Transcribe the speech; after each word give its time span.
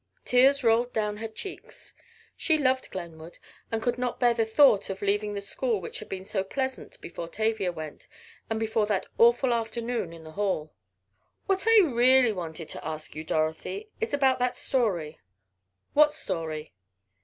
Tears 0.25 0.63
rolled 0.63 0.93
down 0.93 1.17
her 1.17 1.27
cheeks. 1.27 1.93
She 2.35 2.57
loved 2.57 2.89
Glenwood 2.89 3.37
and 3.71 3.83
could 3.83 3.99
not 3.99 4.19
bear 4.19 4.33
the 4.33 4.47
thought 4.47 4.89
of 4.89 5.03
leaving 5.03 5.35
the 5.35 5.43
school 5.43 5.79
which 5.79 5.99
had 5.99 6.09
been 6.09 6.25
so 6.25 6.43
pleasant 6.43 6.99
before 7.01 7.27
Tavia 7.27 7.71
went, 7.71 8.07
and 8.49 8.59
before 8.59 8.87
that 8.87 9.05
awful 9.19 9.53
afternoon 9.53 10.11
in 10.11 10.23
the 10.23 10.31
hall. 10.31 10.73
"What 11.45 11.67
I 11.67 11.81
really 11.85 12.33
wanted 12.33 12.67
to 12.69 12.83
ask 12.83 13.13
you, 13.13 13.23
Dorothy, 13.23 13.91
is 14.01 14.11
about 14.11 14.39
that 14.39 14.55
story." 14.57 15.19
"What 15.93 16.15
story?" 16.15 16.73